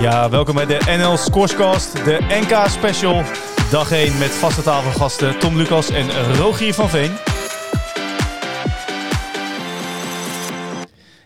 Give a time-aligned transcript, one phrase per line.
[0.00, 3.22] Ja, welkom bij de NL Scorescast, de NK Special.
[3.70, 7.12] Dag 1 met vaste tafelgasten Tom Lucas en Rogier van Veen.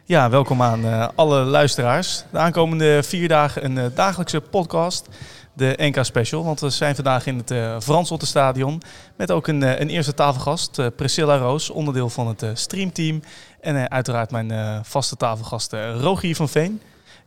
[0.05, 2.25] Ja, welkom aan uh, alle luisteraars.
[2.31, 5.09] De aankomende vier dagen een uh, dagelijkse podcast,
[5.53, 6.45] de NK Special.
[6.45, 8.83] Want we zijn vandaag in het uh, Frans Stadion
[9.17, 13.23] met ook een, een eerste tafelgast, Priscilla Roos, onderdeel van het streamteam.
[13.61, 16.81] En uiteraard mijn vaste tafelgast Rogier van Veen.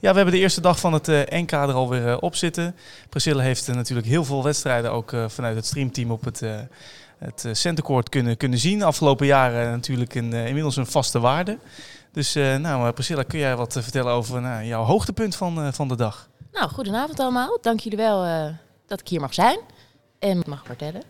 [0.06, 2.76] Ja, we hebben de eerste dag van het uh, NK er alweer uh, op zitten.
[3.10, 6.42] Priscilla heeft uh, natuurlijk heel veel wedstrijden ook vanuit het streamteam op het,
[7.18, 8.84] het centercourt kunnen, kunnen zien.
[8.84, 11.58] Afgelopen jaren natuurlijk een, inmiddels een vaste waarde.
[12.12, 16.30] Dus nou, Priscilla, kun jij wat vertellen over nou, jouw hoogtepunt van, van de dag?
[16.52, 17.58] Nou, goedenavond allemaal.
[17.62, 18.52] Dank jullie wel
[18.88, 19.60] dat ik hier mag zijn
[20.20, 21.02] en mag vertellen.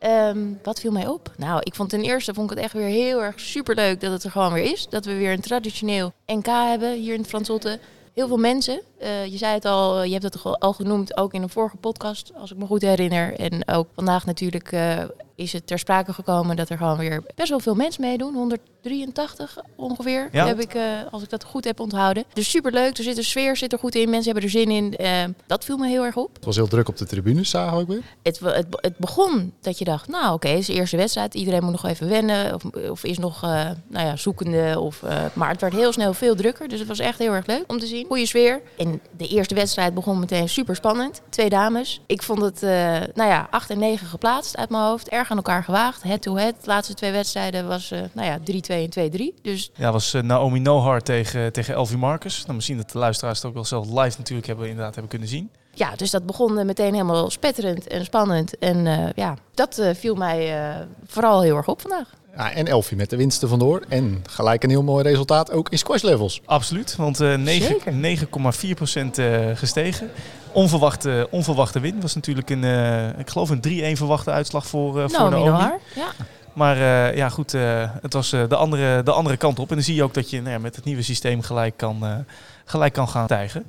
[0.00, 1.32] Um, wat viel mij op?
[1.36, 4.24] Nou, ik vond ten eerste vond ik het echt weer heel erg superleuk dat het
[4.24, 4.86] er gewoon weer is.
[4.88, 7.78] Dat we weer een traditioneel NK hebben hier in het Fransotte
[8.18, 8.80] heel veel mensen.
[9.02, 12.32] Uh, je zei het al, je hebt het al genoemd, ook in een vorige podcast,
[12.34, 13.34] als ik me goed herinner.
[13.34, 15.04] En ook vandaag natuurlijk uh,
[15.38, 18.34] is het ter sprake gekomen dat er gewoon weer best wel veel mensen meedoen.
[18.34, 20.46] 183 ongeveer, ja.
[20.46, 22.24] heb ik, uh, als ik dat goed heb onthouden.
[22.32, 25.36] Dus superleuk, er zit een sfeer zit er goed in, mensen hebben er zin in.
[25.46, 26.34] dat viel me heel erg op.
[26.34, 28.02] Het was heel druk op de tribunes, zagen we weer.
[28.22, 31.34] Het, het, het begon dat je dacht, nou oké, okay, het is de eerste wedstrijd.
[31.34, 34.80] Iedereen moet nog even wennen of, of is nog nou ja, zoekende.
[34.80, 35.02] Of,
[35.32, 37.78] maar het werd heel snel veel drukker, dus het was echt heel erg leuk om
[37.78, 38.06] te zien.
[38.06, 38.60] Goede sfeer.
[38.76, 41.20] En de eerste wedstrijd begon meteen super spannend.
[41.28, 42.00] Twee dames.
[42.06, 42.60] Ik vond het,
[43.14, 45.08] nou ja, 8 en 9 geplaatst uit mijn hoofd.
[45.08, 46.02] Erg aan elkaar gewaagd.
[46.02, 46.54] Head-to-head.
[46.60, 48.42] De laatste twee wedstrijden was, uh, nou ja, 3-2
[48.94, 49.40] en 2-3.
[49.42, 49.70] Dus...
[49.74, 52.42] Ja, was uh, Naomi Nohar tegen, tegen Elvie Marcus.
[52.42, 55.28] Nou, misschien dat de luisteraars het ook wel zelf live natuurlijk hebben, inderdaad hebben kunnen
[55.28, 55.50] zien.
[55.74, 58.58] Ja, dus dat begon meteen helemaal spetterend en spannend.
[58.58, 60.54] En ja, dat viel mij
[61.06, 62.10] vooral heel erg op vandaag.
[62.38, 63.82] Ja, en Elfie met de winsten vandoor.
[63.88, 66.40] En gelijk een heel mooi resultaat ook in squash levels.
[66.44, 67.42] Absoluut, want uh, 9,4%
[69.18, 70.10] uh, gestegen.
[70.52, 72.00] Onverwachte, onverwachte win.
[72.00, 75.72] was natuurlijk een, uh, ik geloof een 3-1 verwachte uitslag voor, uh, voor nou, Naomi.
[75.94, 76.12] Ja.
[76.52, 79.68] Maar uh, ja, goed, uh, het was uh, de, andere, de andere kant op.
[79.68, 82.24] En dan zie je ook dat je nou ja, met het nieuwe systeem gelijk kan,
[82.64, 83.64] gelijk kan gaan stijgen.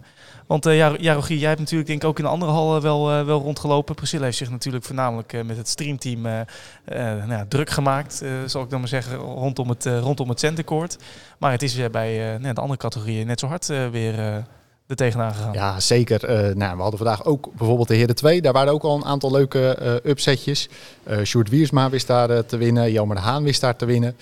[0.50, 3.12] Want uh, ja, Rogier, jij hebt natuurlijk denk ik ook in de andere hal wel,
[3.12, 3.96] uh, wel rondgelopen.
[3.96, 8.80] Priscilla heeft zich natuurlijk voornamelijk met het streamteam nou ja, druk gemaakt, zal ik dan
[8.80, 10.98] maar zeggen, rondom het, rondom het centercourt.
[11.38, 14.46] Maar het is weer bij nou, de andere categorieën net zo hard weer
[14.90, 15.54] er tegenaan gegaan.
[15.54, 16.28] Ja, zeker.
[16.56, 18.42] nou, we hadden vandaag ook bijvoorbeeld de Heren 2.
[18.42, 20.70] Daar waren ook al een aantal leuke upsetjes.
[21.10, 22.92] Uh, Sjoerd Wiersma wist daar te winnen.
[22.92, 24.16] Jelmer de Haan wist daar te winnen.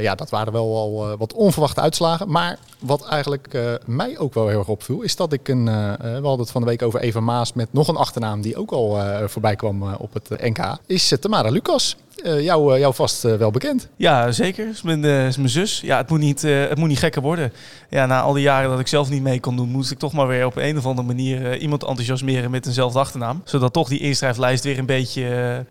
[0.00, 2.30] Ja, dat waren wel al wat onverwachte uitslagen.
[2.30, 5.64] Maar wat eigenlijk mij ook wel heel erg opviel, is dat ik een.
[5.64, 8.70] we hadden het van de week over Eva Maas met nog een achternaam die ook
[8.70, 10.76] al voorbij kwam op het NK.
[10.86, 11.96] Is Tamara Lucas.
[12.24, 13.88] Jou, jou vast wel bekend.
[13.96, 14.68] Ja, zeker.
[14.68, 15.80] Is mijn, is mijn zus.
[15.80, 17.52] Ja, het moet, niet, het moet niet gekker worden.
[17.90, 20.12] Ja, na al die jaren dat ik zelf niet mee kon doen, moest ik toch
[20.12, 23.42] maar weer op een of andere manier iemand enthousiasmeren met eenzelfde achternaam.
[23.44, 25.22] Zodat toch die inschrijflijst weer een beetje,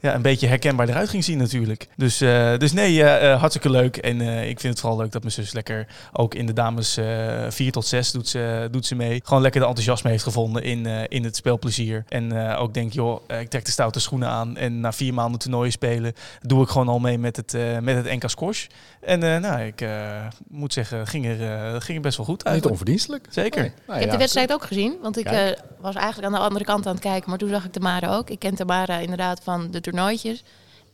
[0.01, 1.87] ja, een beetje herkenbaar eruit ging zien natuurlijk.
[1.95, 2.17] Dus,
[2.57, 3.97] dus nee, hartstikke leuk.
[3.97, 7.45] En ik vind het vooral leuk dat mijn zus lekker ook in de dames uh,
[7.45, 9.21] eh, 4 tot 6 doet ze, doet ze mee.
[9.23, 12.03] Gewoon lekker de enthousiasme heeft gevonden in, in het speelplezier.
[12.07, 14.57] En ook denk, joh, ik trek de stoute schoenen aan.
[14.57, 18.05] En na vier maanden toernooien spelen, doe ik gewoon al mee met het, met het
[18.05, 18.65] NK Squash.
[19.01, 19.85] En nou, ik
[20.47, 22.55] moet zeggen, ging er, ging er best wel goed uit.
[22.55, 23.27] Niet onverdienstelijk.
[23.29, 23.61] Zeker.
[23.61, 23.71] Nee.
[23.87, 26.85] Nou, ik heb de wedstrijd ook gezien, want ik was eigenlijk aan de andere kant
[26.85, 27.29] aan het kijken.
[27.29, 28.29] Maar toen zag ik Tamara ook.
[28.29, 30.43] Ik ken Tamara inderdaad van de toernooitjes.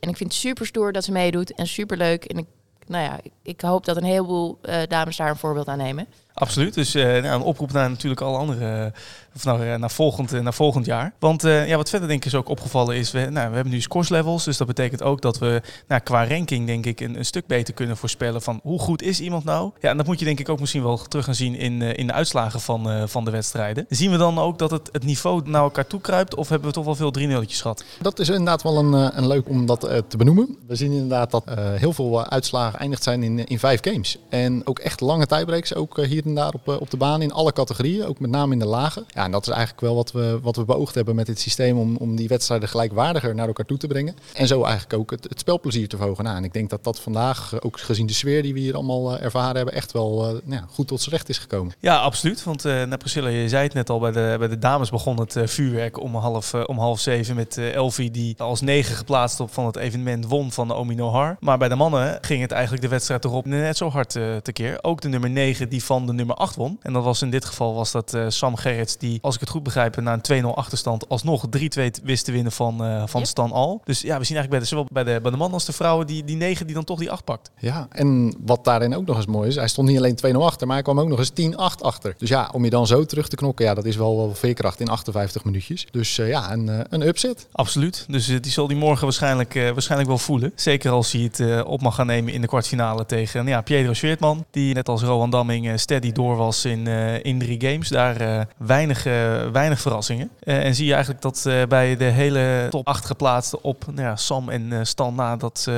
[0.00, 2.24] En ik vind het super stoer dat ze meedoet en super leuk.
[2.24, 2.46] En ik
[2.86, 6.06] nou ja, ik hoop dat een heleboel uh, dames daar een voorbeeld aan nemen.
[6.34, 6.74] Absoluut.
[6.74, 8.92] Dus uh, nou, een oproep naar natuurlijk alle andere
[9.34, 11.12] of naar, eh, naar, volgend, naar volgend jaar.
[11.18, 13.80] Want ja, wat verder denk ik is ook opgevallen is, we, nou, we hebben nu
[13.80, 14.44] scores levels.
[14.44, 17.74] Dus dat betekent ook dat we nou, qua ranking denk ik een, een, stuk beter
[17.74, 19.70] kunnen voorspellen van hoe goed is iemand nou.
[19.80, 22.06] Ja, en dat moet je denk ik ook misschien wel terug gaan zien in, in
[22.06, 23.86] de uitslagen van, van de wedstrijden.
[23.88, 26.74] Zien we dan ook dat het, het niveau naar elkaar toe kruipt of hebben we
[26.74, 27.84] toch wel veel 3 0 gehad?
[28.00, 30.56] Dat is inderdaad wel een, een leuk om dat te benoemen.
[30.66, 34.18] We zien inderdaad dat heel veel uitslagen eindigd zijn in, in vijf games.
[34.28, 38.04] En ook echt lange tiebreaks, ook hier daar op, op de baan in alle categorieën,
[38.06, 39.04] ook met name in de lage.
[39.08, 41.78] Ja, en dat is eigenlijk wel wat we, wat we beoogd hebben met dit systeem
[41.78, 44.16] om, om die wedstrijden gelijkwaardiger naar elkaar toe te brengen.
[44.32, 46.24] En zo eigenlijk ook het, het spelplezier te verhogen.
[46.24, 49.14] Nou, en ik denk dat dat vandaag, ook gezien de sfeer die we hier allemaal
[49.14, 51.74] uh, ervaren hebben, echt wel nou ja, goed tot z'n recht is gekomen.
[51.78, 52.44] Ja, absoluut.
[52.44, 55.36] Want uh, Priscilla, je zei het net al, bij de, bij de dames begon het
[55.44, 59.76] vuurwerk om half, om half zeven met Elfie die als negen geplaatst op van het
[59.76, 61.36] evenement won van de Omino Har.
[61.40, 64.78] Maar bij de mannen ging het eigenlijk de wedstrijd erop net zo hard tekeer.
[64.82, 66.78] Ook de nummer 9 die van de nummer 8 won.
[66.82, 69.50] En dat was in dit geval was dat uh, Sam Gerrits die als ik het
[69.50, 71.44] goed begrijp, na een 2-0 achterstand alsnog
[71.78, 73.30] 3-2 wist te winnen van, uh, van Yep.
[73.30, 73.80] Stan Al.
[73.84, 75.72] Dus ja, we zien eigenlijk bij de, zowel bij de, bij de mannen als de
[75.72, 77.50] vrouwen die, die negen die dan toch die acht pakt.
[77.58, 80.66] Ja, en wat daarin ook nog eens mooi is, hij stond niet alleen 2-0 achter,
[80.66, 82.14] maar hij kwam ook nog eens 10-8 achter.
[82.18, 84.80] Dus ja, om je dan zo terug te knokken, ja, dat is wel, wel veerkracht
[84.80, 85.86] in 58 minuutjes.
[85.90, 87.46] Dus uh, ja, een, uh, een upset.
[87.52, 88.04] Absoluut.
[88.08, 90.52] Dus uh, die zal die morgen waarschijnlijk, waarschijnlijk wel voelen.
[90.54, 93.92] Zeker als hij het op mag gaan nemen in de kwartfinale tegen nou ja, Pietro
[93.92, 94.44] Schweertman.
[94.50, 96.86] Die net als Rowan Damming steady door was in,
[97.22, 97.88] in drie games.
[97.88, 99.04] Daar weinig,
[99.52, 100.30] weinig verrassingen.
[100.40, 104.48] en zie je eigenlijk dat bij de hele top 8 geplaatste op nou ja, Sam
[104.48, 105.68] en Stan na dat,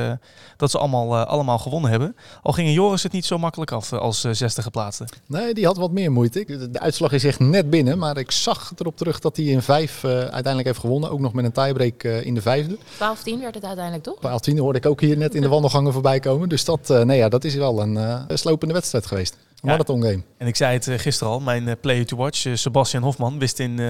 [0.56, 2.16] dat ze allemaal, allemaal gewonnen hebben.
[2.42, 5.06] Al gingen Joris het niet zo makkelijk af als zesde geplaatste.
[5.26, 6.44] Nee, die had wat meer moeite.
[6.46, 9.62] De, de uitslag is echt net binnen, maar ik zag erop terug dat hij in
[9.62, 11.10] vijf uh, uiteindelijk heeft gewonnen.
[11.10, 12.76] Ook nog met een tiebreak uh, in de vijfde.
[12.76, 12.78] 12-10
[13.40, 14.18] werd het uiteindelijk toch?
[14.52, 16.48] 12-10 hoorde ik ook hier net in de wandelgangen voorbij komen.
[16.48, 19.36] Dus dat, uh, nee, ja, dat is wel een uh, slopende wedstrijd geweest.
[19.64, 19.76] Een ja.
[19.76, 20.22] marathon game.
[20.38, 23.38] En ik zei het uh, gisteren al, mijn uh, player to watch, uh, Sebastian Hofman,
[23.38, 23.80] wist in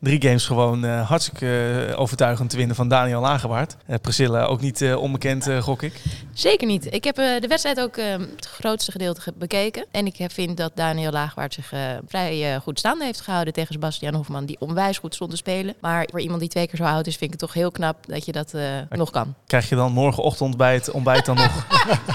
[0.00, 3.76] drie games gewoon hartstikke overtuigend te winnen van Daniel Lagerwaard.
[4.00, 6.02] Priscilla ook niet onbekend, gok ik.
[6.32, 6.94] Zeker niet.
[6.94, 7.96] Ik heb de wedstrijd ook
[8.36, 9.86] het grootste gedeelte bekeken.
[9.90, 11.72] En ik vind dat Daniel Lagerwaard zich
[12.06, 15.74] vrij goed staande heeft gehouden tegen Sebastian Hofman, die onwijs goed stond te spelen.
[15.80, 18.06] Maar voor iemand die twee keer zo oud is, vind ik het toch heel knap
[18.06, 18.54] dat je dat
[18.90, 19.34] nog kan.
[19.46, 21.66] Krijg je dan morgenochtend bij het ontbijt dan nog,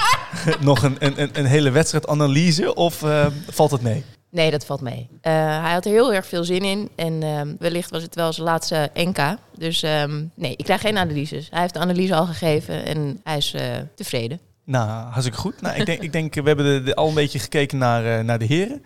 [0.59, 4.03] nog een, een, een hele wedstrijdanalyse of uh, valt het mee?
[4.29, 5.07] Nee, dat valt mee.
[5.11, 5.21] Uh,
[5.61, 6.89] hij had er heel erg veel zin in.
[6.95, 9.35] En uh, wellicht was het wel zijn laatste NK.
[9.57, 11.47] Dus um, nee, ik krijg geen analyses.
[11.49, 13.61] Hij heeft de analyse al gegeven en hij is uh,
[13.95, 14.39] tevreden.
[14.63, 15.61] Nou, hartstikke goed.
[15.61, 18.39] Nou, ik, denk, ik denk, we hebben de, de, al een beetje gekeken naar, naar
[18.39, 18.83] de heren.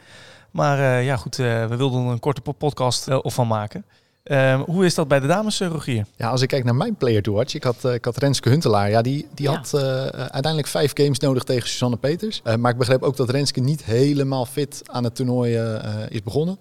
[0.51, 3.85] Maar ja, goed, we wilden er een korte podcast of van maken.
[4.31, 6.05] Um, hoe is dat bij de dames, Rogier?
[6.15, 8.49] Ja, als ik kijk naar mijn player to watch, ik had, uh, ik had Renske
[8.49, 8.89] Huntelaar.
[8.89, 9.55] Ja, die, die ja.
[9.55, 12.41] had uh, uiteindelijk vijf games nodig tegen Suzanne Peters.
[12.43, 15.55] Uh, maar ik begreep ook dat Renske niet helemaal fit aan het toernooi
[16.09, 16.59] is begonnen.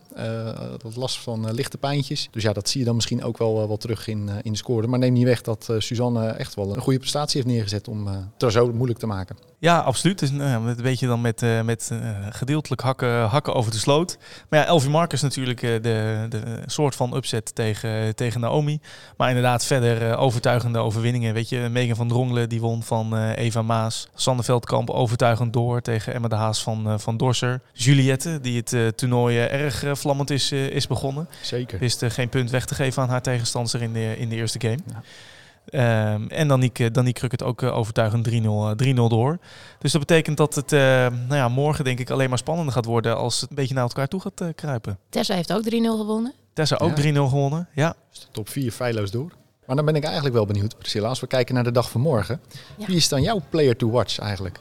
[0.83, 2.29] dat last van lichte pijntjes.
[2.31, 4.87] Dus ja, dat zie je dan misschien ook wel, wel terug in, in de score.
[4.87, 8.07] Maar neem niet weg dat Suzanne echt wel een goede prestatie heeft neergezet om
[8.39, 9.37] het zo moeilijk te maken.
[9.59, 10.19] Ja, absoluut.
[10.19, 11.91] Dus, nou, een beetje dan met, met
[12.31, 14.19] gedeeltelijk hakken, hakken over de sloot.
[14.49, 18.81] Maar ja, Elvie Marcus natuurlijk de, de soort van upset tegen, tegen Naomi.
[19.17, 21.35] Maar inderdaad verder uh, overtuigende overwinningen.
[21.35, 24.09] Weet je, Megan van Drongelen die won van uh, Eva Maas.
[24.15, 27.61] Sander Veldkamp overtuigend door tegen Emma de Haas van, uh, van Dorser.
[27.73, 31.29] Juliette die het toernooi erg vlammend is, is begonnen.
[31.43, 31.79] Zeker.
[31.79, 34.79] Wist geen punt weg te geven aan haar tegenstander in de, in de eerste game.
[34.87, 35.03] Ja.
[35.73, 39.39] Um, en Danique, Danique Kruk het ook uh, overtuigend 3-0 uh, door.
[39.79, 42.85] Dus dat betekent dat het uh, nou ja, morgen denk ik alleen maar spannender gaat
[42.85, 44.99] worden als het een beetje naar elkaar toe gaat kruipen.
[45.09, 46.33] Tessa heeft ook 3-0 gewonnen.
[46.57, 47.13] Tessa ook ja.
[47.13, 47.95] 3-0 gewonnen, ja.
[48.11, 49.33] Dus de top 4 feilloos door.
[49.67, 52.01] Maar dan ben ik eigenlijk wel benieuwd, Priscilla, als we kijken naar de dag van
[52.01, 52.41] morgen.
[52.77, 52.87] Ja.
[52.87, 54.59] Wie is dan jouw player to watch eigenlijk?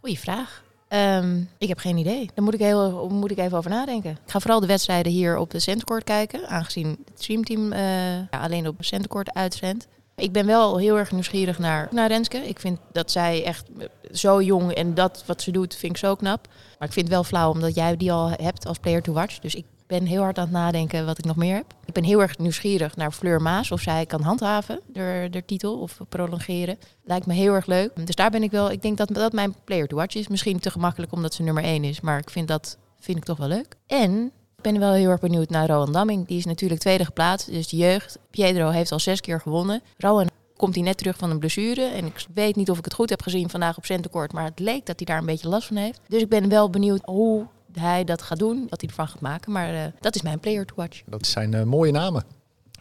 [0.00, 0.62] Goeie vraag.
[0.88, 2.30] Um, ik heb geen idee.
[2.34, 4.10] Daar moet ik, heel, moet ik even over nadenken.
[4.10, 6.48] Ik ga vooral de wedstrijden hier op de Centercourt kijken.
[6.48, 7.78] Aangezien het streamteam uh,
[8.16, 9.86] ja, alleen op de Centercourt uitzendt.
[10.16, 12.38] Ik ben wel heel erg nieuwsgierig naar, naar Renske.
[12.38, 13.66] Ik vind dat zij echt
[14.12, 16.48] zo jong en dat wat ze doet, vind ik zo knap.
[16.78, 19.38] Maar ik vind het wel flauw omdat jij die al hebt als player to watch.
[19.38, 21.74] Dus ik ben heel hard aan het nadenken wat ik nog meer heb.
[21.84, 23.70] Ik ben heel erg nieuwsgierig naar Fleur Maas.
[23.70, 26.78] Of zij kan handhaven, de, de titel, of prolongeren.
[27.04, 28.06] Lijkt me heel erg leuk.
[28.06, 30.28] Dus daar ben ik wel, ik denk dat dat mijn player to watch is.
[30.28, 32.00] Misschien te gemakkelijk omdat ze nummer 1 is.
[32.00, 33.76] Maar ik vind dat vind ik toch wel leuk.
[33.86, 36.26] En ik ben wel heel erg benieuwd naar Rowan Damming.
[36.26, 38.18] Die is natuurlijk tweede geplaatst, dus de jeugd.
[38.30, 39.82] Pedro heeft al zes keer gewonnen.
[39.98, 41.84] Rowan komt hij net terug van een blessure.
[41.84, 44.32] En ik weet niet of ik het goed heb gezien vandaag op Centercourt.
[44.32, 46.00] Maar het leek dat hij daar een beetje last van heeft.
[46.08, 47.46] Dus ik ben wel benieuwd hoe
[47.80, 49.52] hij dat gaat doen, wat hij ervan gaat maken.
[49.52, 51.02] Maar uh, dat is mijn player to watch.
[51.06, 52.24] Dat zijn uh, mooie namen.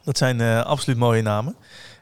[0.03, 1.55] Dat zijn uh, absoluut mooie namen.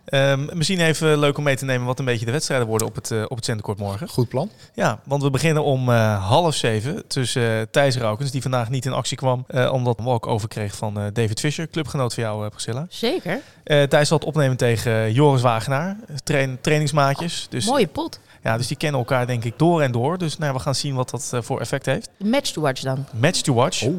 [0.05, 2.95] Um, misschien even leuk om mee te nemen wat een beetje de wedstrijden worden op
[2.95, 4.07] het, uh, op het Centercourt morgen.
[4.07, 4.49] Goed plan.
[4.73, 8.85] Ja, want we beginnen om uh, half zeven tussen uh, Thijs Raukens, die vandaag niet
[8.85, 12.85] in actie kwam, omdat een walk-over kreeg van David Fischer, clubgenoot van jou, Priscilla.
[12.89, 13.41] Zeker.
[13.63, 17.43] Thijs zal het opnemen tegen Joris Wagenaar, train, trainingsmaatjes.
[17.45, 18.19] Oh, dus, mooie pot.
[18.43, 20.17] Ja, dus die kennen elkaar denk ik door en door.
[20.17, 22.09] Dus nou, we gaan zien wat dat uh, voor effect heeft.
[22.23, 23.05] Match to watch dan?
[23.19, 23.83] Match to watch.
[23.83, 23.95] Oh.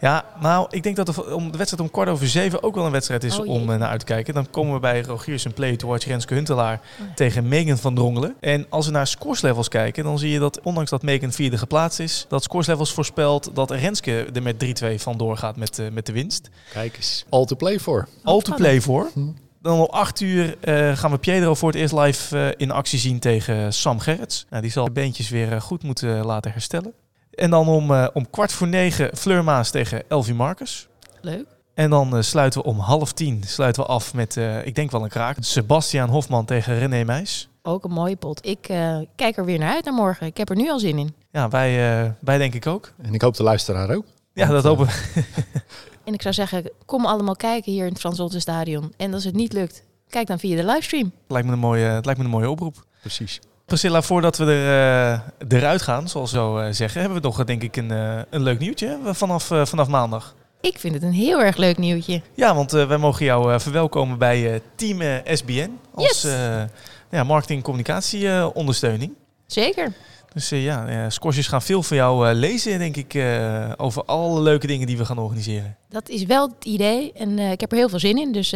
[0.00, 2.84] Ja, nou, ik denk dat de, om de wedstrijd om kwart over zeven ook wel
[2.84, 4.34] een wedstrijd is oh, om uh, naar uit te kijken.
[4.34, 7.14] Dan komen we bij Rogiers en play to watch Renske Huntelaar oh.
[7.14, 8.34] tegen Megan van Drongelen.
[8.40, 12.00] En als we naar scoreslevels kijken, dan zie je dat ondanks dat Megan vierde geplaatst
[12.00, 16.12] is, dat scoreslevels voorspelt dat Renske er met 3-2 vandoor gaat met, uh, met de
[16.12, 16.50] winst.
[16.72, 17.24] Kijk eens.
[17.28, 18.08] All to play for.
[18.22, 19.10] All to play for.
[19.14, 19.20] Hm.
[19.66, 22.98] Dan om 8 uur uh, gaan we Pedro voor het eerst live uh, in actie
[22.98, 24.46] zien tegen Sam Gerrits.
[24.50, 26.92] Nou, die zal de beentjes weer uh, goed moeten laten herstellen.
[27.30, 30.88] En dan om, om kwart voor negen Fleur Maas tegen Elvie Marcus.
[31.20, 31.46] Leuk.
[31.74, 35.08] En dan sluiten we om half tien sluiten we af met, ik denk wel een
[35.08, 37.48] kraak, Sebastiaan Hofman tegen René Meijs.
[37.62, 38.46] Ook een mooie pot.
[38.46, 38.60] Ik
[39.16, 40.26] kijk er weer naar uit naar morgen.
[40.26, 41.14] Ik heb er nu al zin in.
[41.30, 42.92] Ja, wij, wij denk ik ook.
[43.02, 44.04] En ik hoop de luisteraar ook.
[44.32, 44.92] Ja, dat hopen we.
[46.06, 48.92] En ik zou zeggen, kom allemaal kijken hier in het Frans Stadion.
[48.96, 51.12] En als het niet lukt, kijk dan via de livestream.
[51.28, 52.84] Lijkt me een mooie, het lijkt me een mooie oproep.
[53.00, 53.40] Precies.
[53.64, 57.44] Priscilla, voordat we er, uh, eruit gaan, zoals we zo uh, zeggen, hebben we nog
[57.44, 60.34] denk ik een, uh, een leuk nieuwtje vanaf, vanaf maandag.
[60.60, 62.22] Ik vind het een heel erg leuk nieuwtje.
[62.34, 66.32] Ja, want wij mogen jou verwelkomen bij Team SBN als yes.
[67.10, 69.12] ja, marketing- en communicatie ondersteuning.
[69.46, 69.92] Zeker.
[70.36, 73.24] Dus uh, ja, uh, scorsjes gaan veel van jou uh, lezen, denk ik,
[73.76, 75.76] over alle leuke dingen die we gaan organiseren.
[75.88, 78.32] Dat is wel het idee en ik heb er heel veel zin in.
[78.32, 78.50] Dus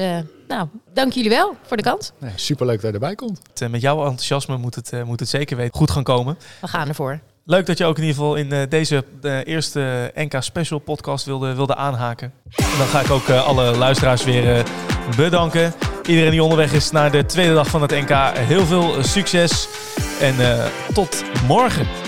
[0.49, 2.13] nou, dank jullie wel voor de kans.
[2.19, 3.41] Nee, superleuk dat je erbij komt.
[3.71, 6.39] met jouw enthousiasme moet het, moet het zeker weten goed gaan komen.
[6.61, 7.21] We gaan ervoor.
[7.45, 9.05] Leuk dat je ook in ieder geval in deze
[9.45, 12.33] eerste NK Special podcast wilde, wilde aanhaken.
[12.57, 14.67] En dan ga ik ook alle luisteraars weer
[15.17, 15.73] bedanken.
[16.07, 19.69] Iedereen die onderweg is naar de tweede dag van het NK, heel veel succes.
[20.21, 22.00] En uh, tot morgen.